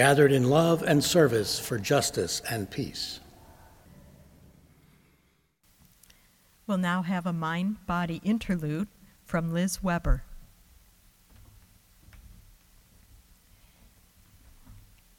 gathered 0.00 0.32
in 0.32 0.48
love 0.48 0.82
and 0.82 1.04
service 1.04 1.58
for 1.58 1.78
justice 1.78 2.40
and 2.50 2.70
peace. 2.70 3.20
We'll 6.66 6.78
now 6.78 7.02
have 7.02 7.26
a 7.26 7.34
mind 7.34 7.84
body 7.84 8.22
interlude 8.24 8.88
from 9.26 9.52
Liz 9.52 9.82
Weber. 9.82 10.22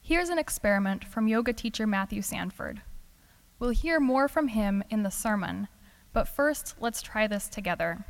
Here's 0.00 0.30
an 0.30 0.38
experiment 0.38 1.04
from 1.04 1.28
yoga 1.28 1.52
teacher 1.52 1.86
Matthew 1.86 2.22
Sanford. 2.22 2.80
We'll 3.58 3.70
hear 3.72 4.00
more 4.00 4.28
from 4.28 4.48
him 4.48 4.82
in 4.88 5.02
the 5.02 5.10
sermon, 5.10 5.68
but 6.14 6.26
first 6.26 6.76
let's 6.80 7.02
try 7.02 7.26
this 7.26 7.50
together. 7.50 8.06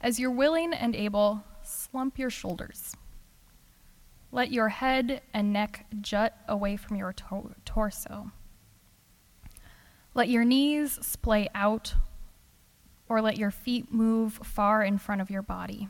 As 0.00 0.18
you're 0.18 0.32
willing 0.32 0.74
and 0.74 0.96
able, 0.96 1.44
slump 1.62 2.18
your 2.18 2.30
shoulders. 2.30 2.92
Let 4.32 4.52
your 4.52 4.68
head 4.68 5.22
and 5.34 5.52
neck 5.52 5.86
jut 6.00 6.36
away 6.46 6.76
from 6.76 6.96
your 6.96 7.12
to- 7.12 7.54
torso. 7.64 8.30
Let 10.14 10.28
your 10.28 10.44
knees 10.44 10.98
splay 11.04 11.48
out, 11.54 11.94
or 13.08 13.20
let 13.20 13.38
your 13.38 13.50
feet 13.50 13.92
move 13.92 14.34
far 14.44 14.82
in 14.82 14.98
front 14.98 15.20
of 15.20 15.30
your 15.30 15.42
body. 15.42 15.88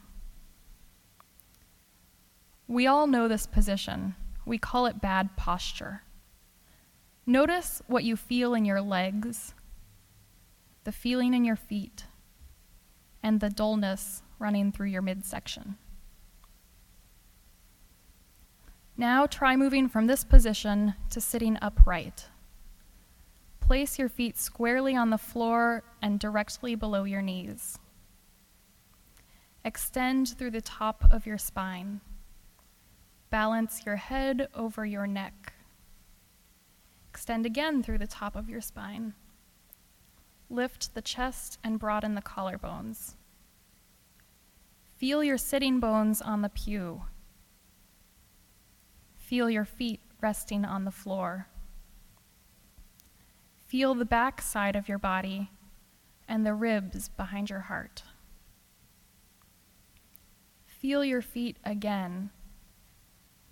We 2.67 2.87
all 2.87 3.07
know 3.07 3.29
this 3.29 3.47
position. 3.47 4.15
We 4.47 4.57
call 4.57 4.87
it 4.87 5.03
bad 5.03 5.37
posture. 5.37 6.03
Notice 7.27 7.83
what 7.87 8.05
you 8.05 8.17
feel 8.17 8.55
in 8.55 8.65
your 8.65 8.81
legs, 8.81 9.55
the 10.85 10.93
feeling 10.93 11.35
in 11.35 11.45
your 11.45 11.57
feet, 11.57 12.07
and 13.23 13.41
the 13.41 13.51
dullness 13.51 14.23
running 14.39 14.73
through 14.73 14.89
your 14.89 15.03
midsection. 15.03 15.77
Now 19.01 19.25
try 19.25 19.57
moving 19.57 19.89
from 19.89 20.09
this 20.09 20.25
position 20.25 20.93
to 21.09 21.23
sitting 21.23 21.57
upright. 21.63 22.27
Place 23.59 23.99
your 23.99 24.11
feet 24.11 24.37
squarely 24.37 24.95
on 24.95 25.09
the 25.09 25.17
floor 25.17 25.83
and 26.03 26.21
directly 26.21 26.75
below 26.75 27.05
your 27.05 27.23
knees. 27.23 27.79
Extend 29.65 30.37
through 30.37 30.51
the 30.51 30.61
top 30.61 31.03
of 31.11 31.25
your 31.25 31.39
spine. 31.39 32.03
Balance 33.31 33.87
your 33.87 33.97
head 33.97 34.49
over 34.55 34.85
your 34.85 35.07
neck. 35.07 35.55
Extend 37.09 37.47
again 37.47 37.83
through 37.83 37.97
the 37.97 38.07
top 38.07 38.37
of 38.37 38.51
your 38.51 38.61
spine. 38.61 39.15
Lift 40.51 40.93
the 40.95 41.01
chest 41.01 41.59
and 41.65 41.79
broaden 41.79 42.17
the 42.17 42.21
collarbones. 42.21 43.15
Feel 44.99 45.25
your 45.25 45.39
sitting 45.39 45.81
bones 45.81 46.21
on 46.21 46.43
the 46.43 46.51
pew. 46.51 47.01
Feel 49.31 49.49
your 49.49 49.65
feet 49.65 50.01
resting 50.21 50.65
on 50.65 50.85
the 50.85 50.91
floor. 50.91 51.47
Feel 53.69 53.95
the 53.95 54.05
back 54.05 54.43
side 54.43 54.75
of 54.75 54.89
your 54.89 54.99
body 54.99 55.53
and 56.27 56.45
the 56.45 56.53
ribs 56.53 57.11
behind 57.11 57.49
your 57.49 57.61
heart. 57.61 58.03
Feel 60.67 61.05
your 61.05 61.23
feet 61.23 61.59
again, 61.63 62.31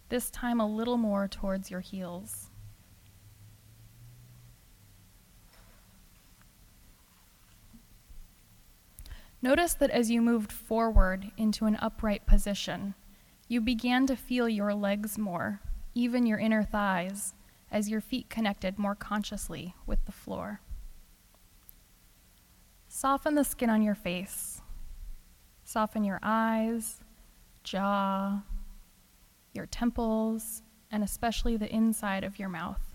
this 0.08 0.30
time 0.30 0.58
a 0.58 0.66
little 0.66 0.96
more 0.96 1.28
towards 1.28 1.70
your 1.70 1.78
heels. 1.78 2.50
Notice 9.40 9.74
that 9.74 9.90
as 9.90 10.10
you 10.10 10.20
moved 10.20 10.50
forward 10.50 11.30
into 11.36 11.66
an 11.66 11.76
upright 11.76 12.26
position, 12.26 12.94
you 13.46 13.60
began 13.60 14.08
to 14.08 14.16
feel 14.16 14.48
your 14.48 14.74
legs 14.74 15.16
more 15.16 15.60
even 15.98 16.26
your 16.26 16.38
inner 16.38 16.62
thighs, 16.62 17.34
as 17.72 17.90
your 17.90 18.00
feet 18.00 18.30
connected 18.30 18.78
more 18.78 18.94
consciously 18.94 19.74
with 19.84 20.04
the 20.06 20.12
floor. 20.12 20.60
Soften 22.86 23.34
the 23.34 23.42
skin 23.42 23.68
on 23.68 23.82
your 23.82 23.96
face. 23.96 24.62
Soften 25.64 26.04
your 26.04 26.20
eyes, 26.22 27.00
jaw, 27.64 28.42
your 29.52 29.66
temples, 29.66 30.62
and 30.92 31.02
especially 31.02 31.56
the 31.56 31.74
inside 31.74 32.22
of 32.22 32.38
your 32.38 32.48
mouth. 32.48 32.94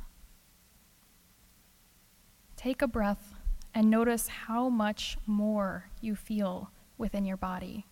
Take 2.56 2.81
a 2.81 2.88
breath 2.88 3.36
and 3.74 3.90
notice 3.90 4.30
how 4.30 4.69
much 4.69 5.18
more 5.28 5.90
you 6.00 6.16
feel 6.16 6.72
within 6.97 7.25
your 7.25 7.38
body. 7.38 7.86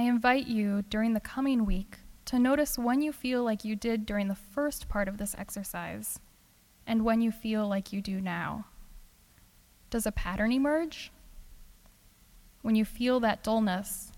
I 0.00 0.04
invite 0.04 0.46
you 0.46 0.80
during 0.88 1.12
the 1.12 1.20
coming 1.20 1.66
week 1.66 1.98
to 2.24 2.38
notice 2.38 2.78
when 2.78 3.02
you 3.02 3.12
feel 3.12 3.44
like 3.44 3.66
you 3.66 3.76
did 3.76 4.06
during 4.06 4.28
the 4.28 4.34
first 4.34 4.88
part 4.88 5.08
of 5.08 5.18
this 5.18 5.34
exercise 5.36 6.18
and 6.86 7.04
when 7.04 7.20
you 7.20 7.30
feel 7.30 7.68
like 7.68 7.92
you 7.92 8.00
do 8.00 8.18
now. 8.18 8.64
Does 9.90 10.06
a 10.06 10.12
pattern 10.12 10.52
emerge? 10.52 11.12
When 12.62 12.76
you 12.76 12.86
feel 12.86 13.20
that 13.20 13.42
dullness, 13.42 14.10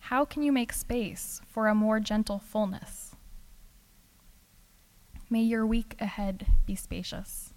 how 0.00 0.26
can 0.26 0.42
you 0.42 0.52
make 0.52 0.70
space 0.74 1.40
for 1.48 1.66
a 1.66 1.74
more 1.74 1.98
gentle 1.98 2.38
fullness? 2.38 3.16
May 5.30 5.40
your 5.40 5.66
week 5.66 5.96
ahead 5.98 6.46
be 6.66 6.74
spacious. 6.74 7.54